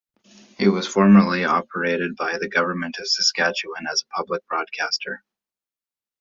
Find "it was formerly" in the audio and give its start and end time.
0.57-1.45